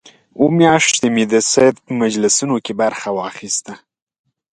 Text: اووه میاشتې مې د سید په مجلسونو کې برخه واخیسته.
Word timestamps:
اووه 0.39 0.53
میاشتې 0.59 1.07
مې 1.13 1.23
د 1.31 1.33
سید 1.51 1.75
په 1.85 1.91
مجلسونو 2.01 2.55
کې 2.65 2.73
برخه 2.81 3.09
واخیسته. 3.13 3.73